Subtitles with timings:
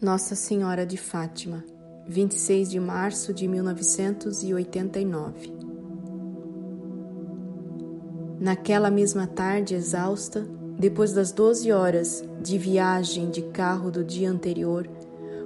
[0.00, 1.62] Nossa Senhora de Fátima,
[2.08, 5.52] 26 de março de 1989.
[8.40, 14.88] Naquela mesma tarde exausta, depois das 12 horas de viagem de carro do dia anterior,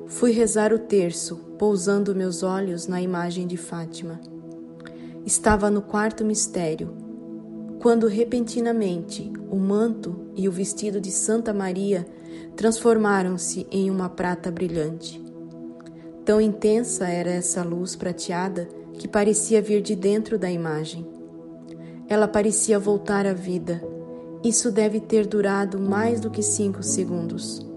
[0.07, 4.21] fui rezar o terço, pousando meus olhos na imagem de Fátima.
[5.27, 6.95] Estava no quarto mistério,
[7.85, 12.07] quando repentinamente o manto e o vestido de Santa Maria
[12.57, 15.23] transformaram-se em uma prata brilhante.
[16.25, 21.07] Tão intensa era essa luz prateada que parecia vir de dentro da imagem.
[22.09, 23.87] Ela parecia voltar à vida.
[24.43, 27.71] Isso deve ter durado mais do que cinco segundos.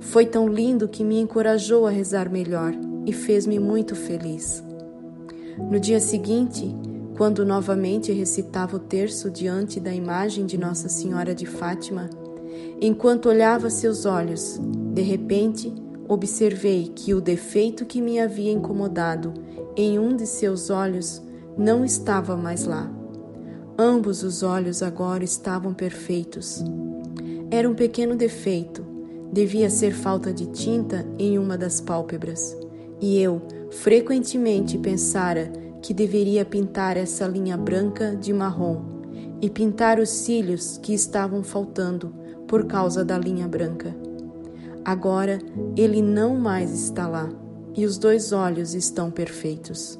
[0.00, 2.74] Foi tão lindo que me encorajou a rezar melhor
[3.06, 4.62] e fez-me muito feliz.
[5.70, 6.76] No dia seguinte,
[7.16, 12.08] quando novamente recitava o terço diante da imagem de Nossa Senhora de Fátima,
[12.80, 14.60] Enquanto olhava seus olhos,
[14.92, 15.72] de repente
[16.08, 19.32] observei que o defeito que me havia incomodado
[19.74, 21.22] em um de seus olhos
[21.56, 22.90] não estava mais lá.
[23.78, 26.62] Ambos os olhos agora estavam perfeitos.
[27.50, 28.84] Era um pequeno defeito,
[29.32, 32.56] devia ser falta de tinta em uma das pálpebras,
[33.00, 35.50] e eu frequentemente pensara
[35.82, 38.82] que deveria pintar essa linha branca de marrom
[39.40, 42.14] e pintar os cílios que estavam faltando
[42.46, 43.94] por causa da linha branca.
[44.84, 45.38] Agora
[45.76, 47.28] ele não mais está lá
[47.76, 49.98] e os dois olhos estão perfeitos.